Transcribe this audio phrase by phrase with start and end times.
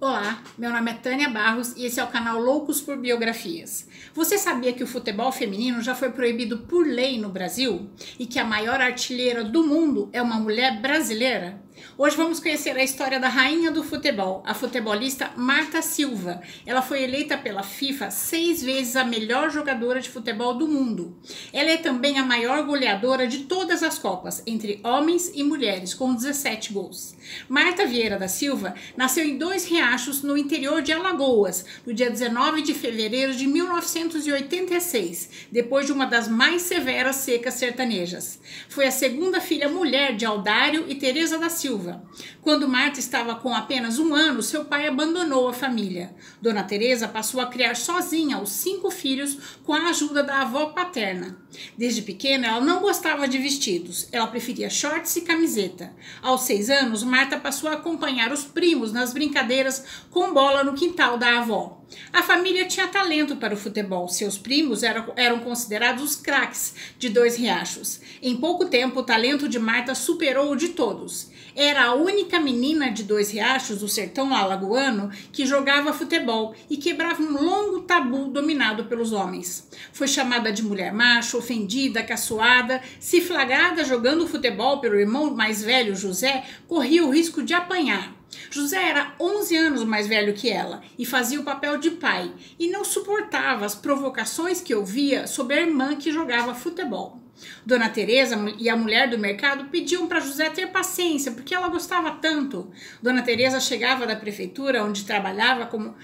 [0.00, 3.88] Olá, meu nome é Tânia Barros e esse é o canal Loucos por Biografias.
[4.14, 8.38] Você sabia que o futebol feminino já foi proibido por lei no Brasil e que
[8.38, 11.60] a maior artilheira do mundo é uma mulher brasileira?
[11.96, 16.40] Hoje vamos conhecer a história da rainha do futebol, a futebolista Marta Silva.
[16.66, 21.16] Ela foi eleita pela FIFA seis vezes a melhor jogadora de futebol do mundo.
[21.52, 26.14] Ela é também a maior goleadora de todas as Copas, entre homens e mulheres, com
[26.14, 27.16] 17 gols.
[27.48, 32.62] Marta Vieira da Silva nasceu em Dois Riachos, no interior de Alagoas, no dia 19
[32.62, 38.40] de fevereiro de 1986, depois de uma das mais severas secas sertanejas.
[38.68, 42.02] Foi a segunda filha mulher de Aldário e Teresa da Silva Silva.
[42.40, 46.14] Quando Marta estava com apenas um ano, seu pai abandonou a família.
[46.40, 49.36] Dona Teresa passou a criar sozinha os cinco filhos
[49.66, 51.36] com a ajuda da avó paterna.
[51.76, 54.08] Desde pequena, ela não gostava de vestidos.
[54.10, 55.92] Ela preferia shorts e camiseta.
[56.22, 61.18] Aos seis anos, Marta passou a acompanhar os primos nas brincadeiras com bola no quintal
[61.18, 61.84] da avó.
[62.12, 64.08] A família tinha talento para o futebol.
[64.08, 68.00] Seus primos eram, eram considerados os craques de dois riachos.
[68.22, 71.30] Em pouco tempo, o talento de Marta superou o de todos.
[71.54, 77.22] Era a única menina de dois riachos do sertão alagoano que jogava futebol e quebrava
[77.22, 79.68] um longo tabu dominado pelos homens.
[79.92, 85.96] Foi chamada de mulher macho, ofendida, caçoada, se flagrada jogando futebol pelo irmão mais velho,
[85.96, 88.16] José, corria o risco de apanhar.
[88.50, 92.68] José era 11 anos mais velho que ela e fazia o papel de pai e
[92.68, 97.27] não suportava as provocações que ouvia sobre a irmã que jogava futebol.
[97.64, 102.10] Dona Teresa e a mulher do mercado pediam para José ter paciência, porque ela gostava
[102.12, 102.70] tanto.
[103.02, 105.94] Dona Teresa chegava da prefeitura, onde trabalhava como,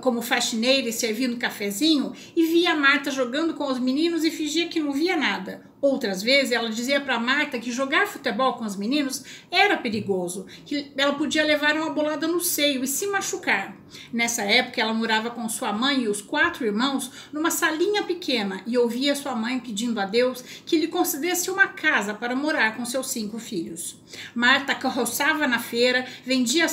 [0.00, 4.80] como faxineira e servindo cafezinho, e via Marta jogando com os meninos e fingia que
[4.80, 5.62] não via nada.
[5.84, 10.90] Outras vezes ela dizia para Marta que jogar futebol com os meninos era perigoso, que
[10.96, 13.76] ela podia levar uma bolada no seio e se machucar.
[14.10, 18.78] Nessa época ela morava com sua mãe e os quatro irmãos numa salinha pequena e
[18.78, 23.08] ouvia sua mãe pedindo a Deus que lhe concedesse uma casa para morar com seus
[23.08, 23.98] cinco filhos.
[24.34, 26.66] Marta carroçava na feira, vendia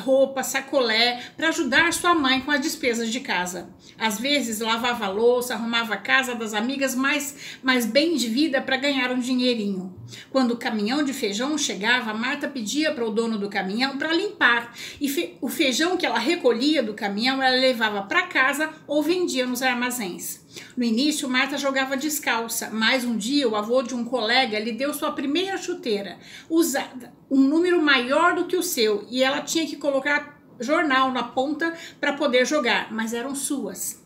[0.00, 3.70] roupa, sacolé para ajudar sua mãe com as despesas de casa.
[3.98, 8.76] Às vezes lavava louça, arrumava a casa das amigas mais, mais bem de vida para
[8.76, 9.94] ganhar um dinheirinho.
[10.30, 14.74] Quando o caminhão de feijão chegava, Marta pedia para o dono do caminhão para limpar
[15.00, 19.46] e fe, o feijão que ela recolhia do caminhão ela levava para casa ou vendia
[19.46, 20.39] nos armazéns.
[20.76, 24.92] No início, Marta jogava descalça, mas um dia o avô de um colega lhe deu
[24.92, 26.18] sua primeira chuteira,
[26.48, 31.22] usada, um número maior do que o seu, e ela tinha que colocar jornal na
[31.22, 34.02] ponta para poder jogar, mas eram suas.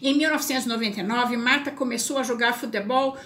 [0.00, 3.18] Em 1999, Marta começou a jogar futebol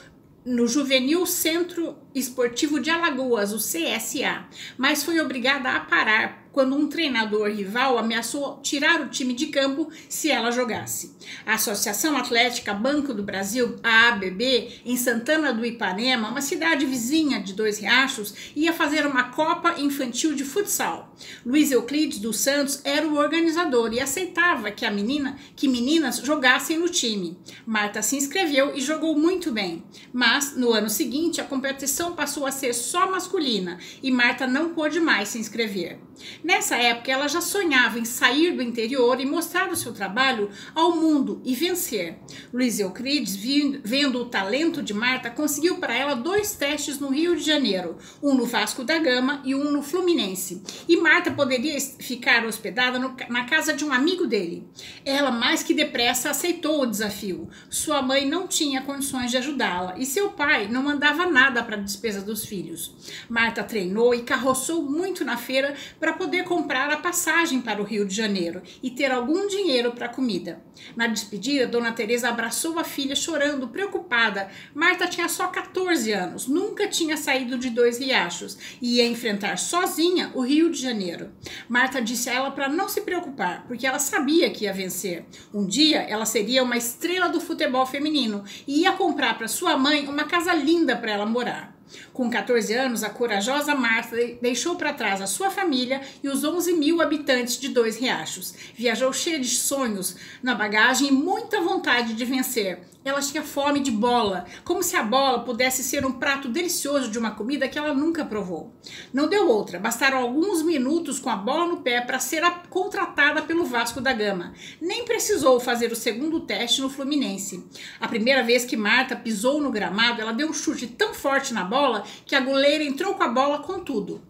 [0.45, 4.45] no Juvenil Centro Esportivo de Alagoas, o CSA,
[4.77, 9.91] mas foi obrigada a parar quando um treinador rival ameaçou tirar o time de campo
[10.09, 11.17] se ela jogasse.
[11.45, 17.43] A Associação Atlética Banco do Brasil, a ABB, em Santana do Ipanema, uma cidade vizinha
[17.43, 21.13] de Dois Riachos, ia fazer uma Copa Infantil de Futsal.
[21.45, 26.79] Luiz Euclides dos Santos era o organizador e aceitava que a menina, que meninas jogassem
[26.79, 27.37] no time.
[27.67, 29.83] Marta se inscreveu e jogou muito bem.
[30.13, 35.01] Mas no ano seguinte a competição passou a ser só masculina e Marta não pôde
[35.01, 35.99] mais se inscrever.
[36.45, 40.95] Nessa época, ela já sonhava em sair do interior e mostrar o seu trabalho ao
[40.95, 42.19] mundo e vencer.
[42.53, 43.35] Luiz Euclides,
[43.83, 48.35] vendo o talento de Marta, conseguiu para ela dois testes no Rio de Janeiro, um
[48.35, 50.63] no Vasco da Gama e um no Fluminense.
[50.87, 54.69] E Marta poderia ficar hospedada no, na casa de um amigo dele.
[55.03, 57.49] Ela, mais que depressa, aceitou o desafio.
[57.71, 61.81] Sua mãe não tinha condições de ajudá-la e seu pai não mandava nada para a
[61.81, 62.95] despesa dos filhos.
[63.31, 68.07] Marta treinou e carroçou muito na feira para poder comprar a passagem para o Rio
[68.07, 70.63] de Janeiro e ter algum dinheiro para comida.
[70.97, 74.49] Na despedida, Dona Teresa abraçou a filha chorando, preocupada.
[74.75, 80.33] Marta tinha só 14 anos, nunca tinha saído de dois riachos e ia enfrentar sozinha
[80.35, 81.31] o Rio de Janeiro.
[81.69, 85.27] Marta disse a ela para não se preocupar, porque ela sabia que ia vencer.
[85.53, 90.09] Um dia ela seria uma estrela do futebol feminino e ia comprar para sua mãe
[90.09, 91.74] uma casa linda para ela morar.
[92.13, 96.73] Com 14 anos, a corajosa Marta deixou para trás a sua família e os 11
[96.75, 98.55] mil habitantes de Dois Riachos.
[98.75, 103.91] Viajou cheia de sonhos na bagagem e muita vontade de vencer ela tinha fome de
[103.91, 107.93] bola, como se a bola pudesse ser um prato delicioso de uma comida que ela
[107.93, 108.75] nunca provou.
[109.13, 113.67] Não deu outra, bastaram alguns minutos com a bola no pé para ser contratada pelo
[113.67, 114.55] Vasco da Gama.
[114.81, 117.65] Nem precisou fazer o segundo teste no Fluminense.
[118.01, 121.65] A primeira vez que Marta pisou no gramado, ela deu um chute tão forte na
[121.65, 124.23] bola que a goleira entrou com a bola com tudo.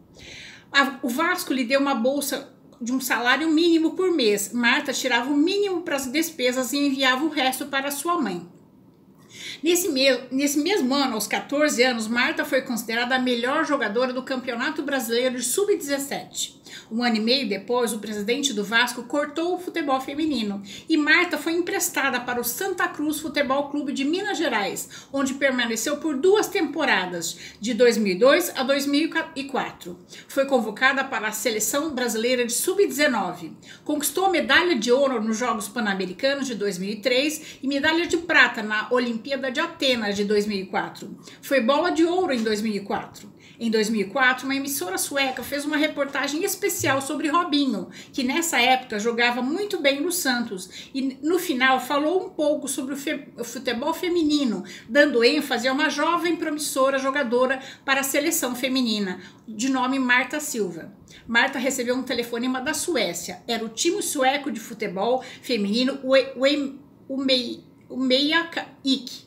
[1.01, 4.53] o Vasco lhe deu uma bolsa de um salário mínimo por mês.
[4.53, 8.47] Marta tirava o mínimo para as despesas e enviava o resto para sua mãe.
[9.65, 14.23] Nesse, me nesse mesmo ano, aos 14 anos, Marta foi considerada a melhor jogadora do
[14.23, 16.53] Campeonato Brasileiro de Sub-17.
[16.91, 21.39] Um ano e meio depois, o presidente do Vasco cortou o futebol feminino e Marta
[21.39, 26.47] foi emprestada para o Santa Cruz Futebol Clube de Minas Gerais, onde permaneceu por duas
[26.49, 29.99] temporadas, de 2002 a 2004.
[30.29, 33.53] Foi convocada para a seleção brasileira de sub-19.
[33.85, 39.51] Conquistou medalha de ouro nos Jogos Pan-Americanos de 2003 e medalha de prata na Olimpíada
[39.51, 41.17] de Atenas de 2004.
[41.43, 43.34] Foi bola de ouro em 2004.
[43.59, 49.41] Em 2004, uma emissora sueca fez uma reportagem especial sobre Robinho, que nessa época jogava
[49.41, 55.23] muito bem no Santos, e no final falou um pouco sobre o, futebol feminino, dando
[55.23, 60.93] ênfase a uma jovem promissora jogadora para a seleção feminina, de nome Marta Silva.
[61.27, 63.41] Marta recebeu um telefonema da Suécia.
[63.47, 67.17] Era o time sueco de futebol feminino, o,
[67.97, 68.51] Meia
[68.85, 69.27] Ik,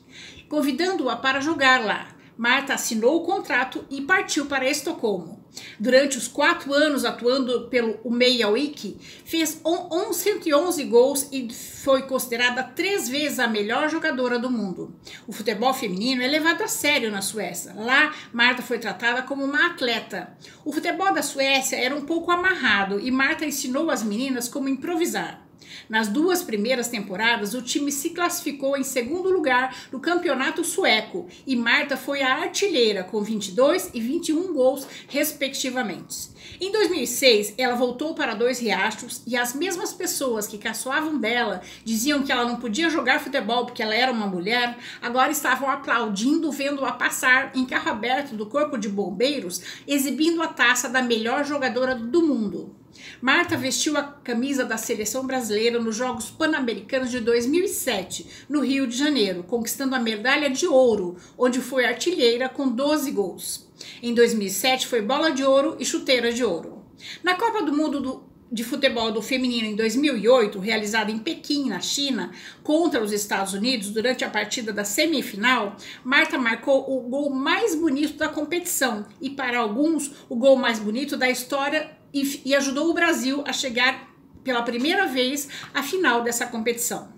[0.50, 2.17] convidando-a para jogar lá.
[2.38, 5.38] Marta assinou o contrato e partiu para Estocolmo.
[5.80, 13.40] Durante os quatro anos atuando pelo Meiawik, fez 111 gols e foi considerada três vezes
[13.40, 14.96] a melhor jogadora do mundo.
[15.26, 17.74] O futebol feminino é levado a sério na Suécia.
[17.76, 20.36] Lá, Marta foi tratada como uma atleta.
[20.64, 25.47] O futebol da Suécia era um pouco amarrado e Marta ensinou as meninas como improvisar.
[25.90, 31.56] Nas duas primeiras temporadas, o time se classificou em segundo lugar no campeonato sueco e
[31.56, 36.30] Marta foi a artilheira com 22 e 21 gols, respectivamente.
[36.60, 42.24] Em 2006, ela voltou para Dois Riachos e as mesmas pessoas que caçoavam dela, diziam
[42.24, 46.92] que ela não podia jogar futebol porque ela era uma mulher, agora estavam aplaudindo vendo-a
[46.92, 52.22] passar em carro aberto do Corpo de Bombeiros, exibindo a taça da melhor jogadora do
[52.26, 52.76] mundo.
[53.22, 58.98] Marta vestiu a camisa da seleção brasileira nos Jogos Pan-Americanos de 2007, no Rio de
[58.98, 63.68] Janeiro, conquistando a medalha de ouro, onde foi artilheira com 12 gols.
[64.02, 66.86] Em 2007 foi bola de ouro e chuteira de ouro.
[67.24, 71.80] Na Copa do Mundo do de futebol do feminino em 2008, realizada em Pequim, na
[71.80, 72.32] China,
[72.64, 78.18] contra os Estados Unidos, durante a partida da semifinal, Marta marcou o gol mais bonito
[78.18, 82.94] da competição e, para alguns, o gol mais bonito da história e, e ajudou o
[82.94, 84.10] Brasil a chegar
[84.44, 87.16] pela primeira vez à final dessa competição.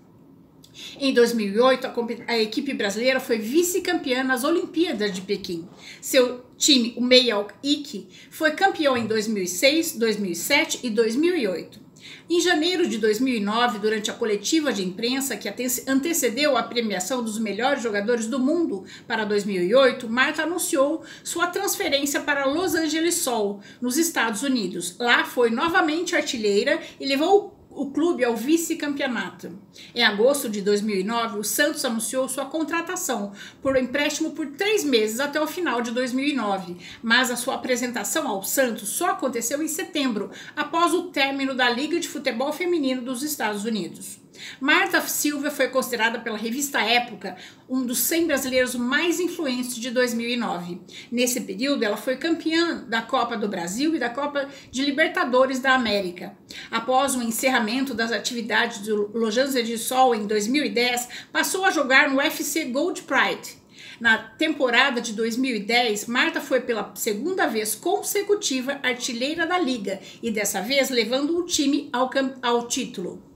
[0.98, 1.94] Em 2008, a,
[2.28, 5.68] a equipe brasileira foi vice-campeã nas Olimpíadas de Pequim.
[6.00, 11.80] Seu time, o Meiyao Iki, foi campeão em 2006, 2007 e 2008.
[12.28, 15.52] Em janeiro de 2009, durante a coletiva de imprensa que
[15.86, 22.46] antecedeu a premiação dos melhores jogadores do mundo para 2008, Marta anunciou sua transferência para
[22.46, 24.96] Los Angeles Sol, nos Estados Unidos.
[24.98, 29.56] Lá foi novamente artilheira e levou o clube ao vice-campeonato.
[29.94, 33.32] Em agosto de 2009, o Santos anunciou sua contratação
[33.62, 38.42] por empréstimo por três meses até o final de 2009, mas a sua apresentação ao
[38.42, 43.64] Santos só aconteceu em setembro, após o término da Liga de Futebol Feminino dos Estados
[43.64, 44.18] Unidos.
[44.60, 47.36] Marta Silva foi considerada pela revista Época
[47.68, 50.80] um dos 100 brasileiros mais influentes de 2009.
[51.10, 55.74] Nesse período, ela foi campeã da Copa do Brasil e da Copa de Libertadores da
[55.74, 56.36] América.
[56.70, 62.18] Após o encerramento das atividades do Los Angeles Sol em 2010, passou a jogar no
[62.18, 63.60] UFC Gold Pride.
[64.00, 70.62] Na temporada de 2010, Marta foi pela segunda vez consecutiva artilheira da liga e dessa
[70.62, 72.10] vez levando o time ao,
[72.42, 73.29] ao título.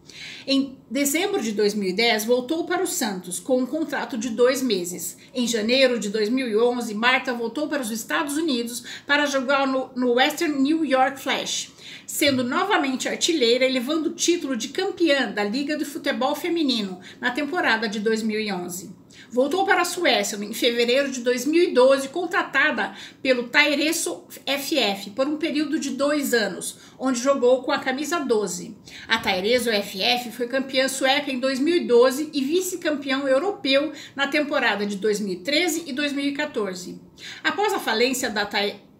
[0.46, 5.16] Em dezembro de 2010, voltou para o Santos com um contrato de dois meses.
[5.34, 10.60] Em janeiro de 2011, Marta voltou para os Estados Unidos para jogar no, no Western
[10.60, 11.70] New York Flash,
[12.06, 17.30] sendo novamente artilheira e levando o título de campeã da Liga de Futebol Feminino na
[17.30, 19.04] temporada de 2011.
[19.30, 25.78] Voltou para a Suécia em fevereiro de 2012, contratada pelo Taireso FF por um período
[25.78, 28.76] de dois anos, onde jogou com a camisa 12.
[29.08, 35.84] A Taireso FF foi campeã sueca em 2012 e vice-campeão europeu na temporada de 2013
[35.86, 37.00] e 2014.
[37.42, 38.93] Após a falência da Taireso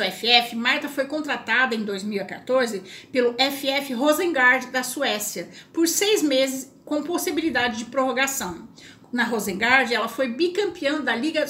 [0.00, 2.82] FF, Marta foi contratada em 2014
[3.12, 8.68] pelo FF Rosengard da Suécia por seis meses com possibilidade de prorrogação
[9.14, 11.46] na Rosengard, ela foi bicampeã da Liga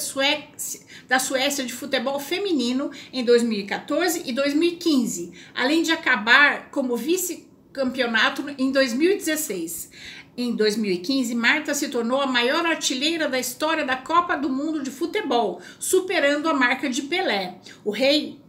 [1.09, 8.71] da Suécia de futebol feminino em 2014 e 2015, além de acabar como vice-campeonato em
[8.71, 9.91] 2016.
[10.37, 14.91] Em 2015, Marta se tornou a maior artilheira da história da Copa do Mundo de
[14.91, 17.59] Futebol, superando a marca de Pelé.
[17.85, 18.41] O rei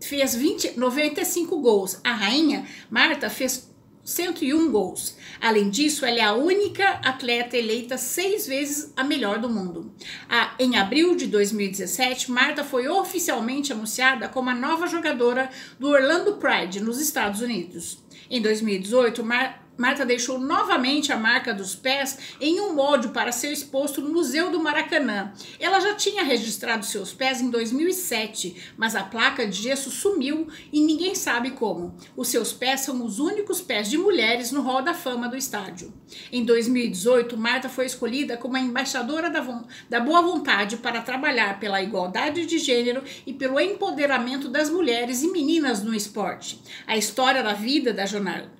[0.00, 2.00] fez 20, 95 gols.
[2.02, 3.70] A rainha Marta fez
[4.04, 5.16] 101 gols.
[5.40, 9.92] Além disso, ela é a única atleta eleita seis vezes a melhor do mundo.
[10.28, 16.36] A, em abril de 2017, Marta foi oficialmente anunciada como a nova jogadora do Orlando
[16.36, 17.98] Pride, nos Estados Unidos.
[18.30, 23.52] Em 2018, Mar Marta deixou novamente a marca dos pés em um molde para ser
[23.52, 25.32] exposto no Museu do Maracanã.
[25.58, 30.80] Ela já tinha registrado seus pés em 2007, mas a placa de gesso sumiu e
[30.80, 31.94] ninguém sabe como.
[32.16, 35.92] Os seus pés são os únicos pés de mulheres no Hall da Fama do estádio.
[36.30, 41.82] Em 2018, Marta foi escolhida como a embaixadora da, da boa vontade para trabalhar pela
[41.82, 46.60] igualdade de gênero e pelo empoderamento das mulheres e meninas no esporte.
[46.86, 48.04] A história da vida da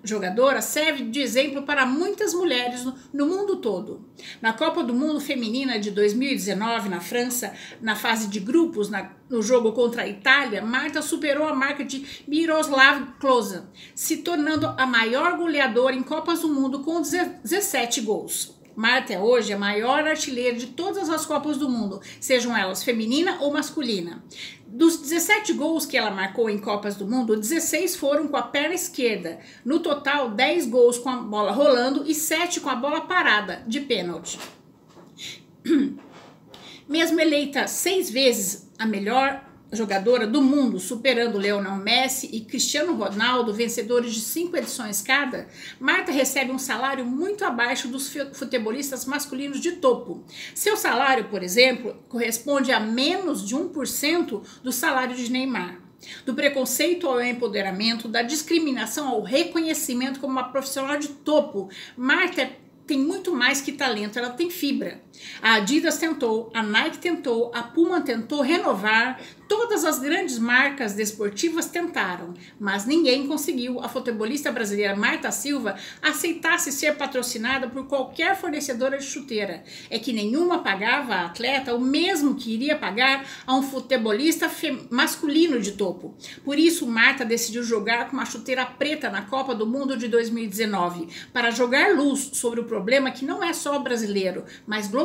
[0.03, 4.05] jogadora serve de exemplo para muitas mulheres no, no mundo todo.
[4.41, 9.43] Na Copa do Mundo Feminina de 2019, na França, na fase de grupos, na, no
[9.43, 13.63] jogo contra a Itália, Marta superou a marca de Miroslav Klose,
[13.95, 18.64] se tornando a maior goleadora em Copas do Mundo com 17 gols.
[18.77, 23.39] Marta é hoje a maior artilheira de todas as Copas do Mundo, sejam elas feminina
[23.41, 24.23] ou masculina.
[24.67, 28.75] Dos 17 gols que ela marcou em Copas do Mundo, 16 foram com a perna
[28.75, 29.39] esquerda.
[29.65, 33.81] No total, 10 gols com a bola rolando e 7 com a bola parada, de
[33.81, 34.39] pênalti.
[36.89, 39.43] Mesmo eleita seis vezes a melhor
[39.75, 46.13] jogadora do mundo, superando Leonel Messi e Cristiano Ronaldo, vencedores de cinco edições cada, Marta
[46.13, 50.25] recebe um salário muito abaixo dos futebolistas masculinos de topo.
[50.55, 55.81] Seu salário, por exemplo, corresponde a menos de 1% do salário de Neymar.
[56.25, 62.51] Do preconceito ao empoderamento, da discriminação ao reconhecimento como uma profissional de topo, Marta
[62.87, 65.04] tem muito mais que talento, ela tem fibra.
[65.43, 71.67] A Adidas tentou, a Nike tentou, a Puma tentou renovar, Todas as grandes marcas desportivas
[71.67, 78.97] tentaram, mas ninguém conseguiu a futebolista brasileira Marta Silva aceitasse ser patrocinada por qualquer fornecedora
[78.97, 79.63] de chuteira.
[79.91, 84.51] É que nenhuma pagava a atleta o mesmo que iria pagar a um futebolista
[84.91, 86.15] masculino de topo.
[86.43, 91.09] Por isso, Marta decidiu jogar com uma chuteira preta na Copa do Mundo de 2019,
[91.33, 95.04] para jogar luz sobre o problema que não é só brasileiro, mas global.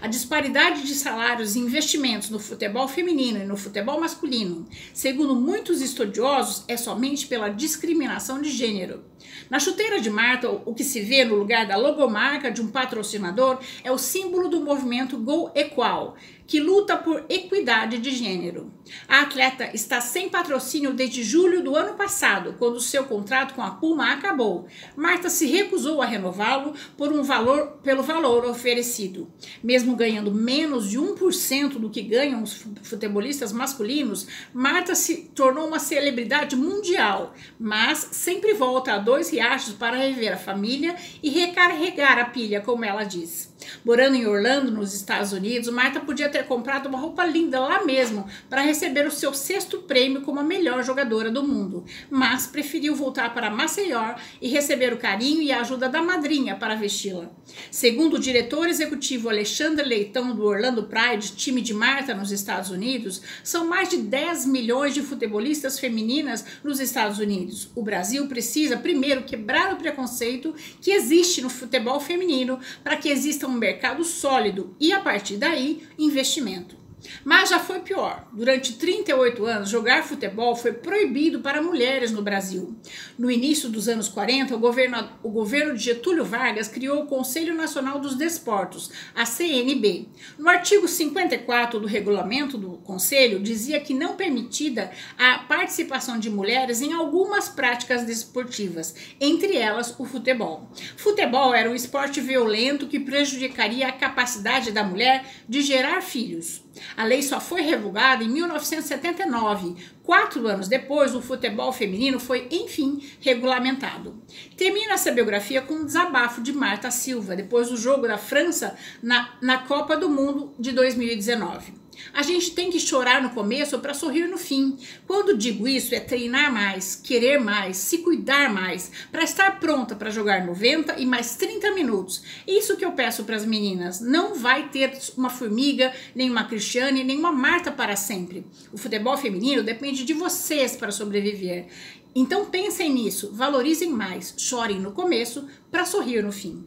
[0.00, 5.80] A disparidade de salários e investimentos no futebol feminino e no futebol masculino, segundo muitos
[5.80, 9.04] estudiosos, é somente pela discriminação de gênero.
[9.50, 13.58] Na chuteira de Marta, o que se vê no lugar da logomarca de um patrocinador
[13.82, 16.16] é o símbolo do movimento Go Equal,
[16.46, 18.72] que luta por equidade de gênero.
[19.08, 23.70] A atleta está sem patrocínio desde julho do ano passado, quando seu contrato com a
[23.70, 24.66] Puma acabou.
[24.94, 29.30] Marta se recusou a renová-lo por um valor pelo valor oferecido.
[29.62, 35.78] Mesmo ganhando menos de 1% do que ganham os futebolistas masculinos, Marta se tornou uma
[35.78, 42.24] celebridade mundial, mas sempre volta a dois riachos para rever a família e recarregar a
[42.24, 43.54] pilha, como ela diz.
[43.84, 48.26] Morando em Orlando, nos Estados Unidos, Marta podia ter comprado uma roupa linda lá mesmo
[48.48, 53.32] para receber o seu sexto prêmio como a melhor jogadora do mundo, mas preferiu voltar
[53.32, 57.30] para Maceió e receber o carinho e a ajuda da madrinha para vesti-la.
[57.70, 63.22] Segundo o diretor executivo Alexandre Leitão do Orlando Pride, time de Marta nos Estados Unidos,
[63.42, 67.70] são mais de 10 milhões de futebolistas femininas nos Estados Unidos.
[67.74, 73.46] O Brasil precisa primeiro quebrar o preconceito que existe no futebol feminino para que exista
[73.46, 76.83] um mercado sólido e, a partir daí, investimento.
[77.24, 78.26] Mas já foi pior.
[78.32, 82.74] Durante 38 anos, jogar futebol foi proibido para mulheres no Brasil.
[83.18, 87.54] No início dos anos 40, o governo, o governo de Getúlio Vargas criou o Conselho
[87.54, 90.08] Nacional dos Desportos, a CNB.
[90.38, 96.80] No artigo 54 do regulamento do Conselho, dizia que não permitida a participação de mulheres
[96.80, 100.70] em algumas práticas desportivas, entre elas o futebol.
[100.96, 106.63] Futebol era um esporte violento que prejudicaria a capacidade da mulher de gerar filhos.
[106.96, 109.76] A lei só foi revogada em 1979.
[110.02, 114.22] Quatro anos depois, o futebol feminino foi, enfim, regulamentado.
[114.56, 119.34] Termina essa biografia com um desabafo de Marta Silva, depois do jogo da França na,
[119.40, 121.83] na Copa do Mundo de 2019.
[122.12, 124.76] A gente tem que chorar no começo para sorrir no fim.
[125.06, 130.10] Quando digo isso, é treinar mais, querer mais, se cuidar mais, para estar pronta para
[130.10, 132.22] jogar 90 e mais 30 minutos.
[132.46, 134.00] Isso que eu peço para as meninas.
[134.00, 138.46] Não vai ter uma formiga, nem uma Cristiane, nem uma Marta para sempre.
[138.72, 141.66] O futebol feminino depende de vocês para sobreviver.
[142.14, 146.64] Então pensem nisso, valorizem mais, chorem no começo para sorrir no fim.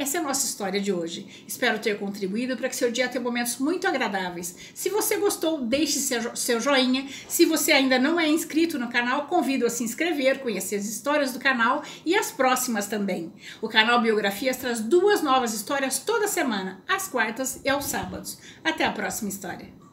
[0.00, 1.44] Essa é a nossa história de hoje.
[1.46, 4.56] Espero ter contribuído para que seu dia tenha momentos muito agradáveis.
[4.72, 5.98] Se você gostou, deixe
[6.34, 7.06] seu, joinha.
[7.28, 11.34] Se você ainda não é inscrito no canal, convido a se inscrever, conhecer as histórias
[11.34, 13.30] do canal e as próximas também.
[13.60, 18.38] O canal Biografias traz duas novas histórias toda semana, às quartas e aos sábados.
[18.64, 19.89] Até a próxima história.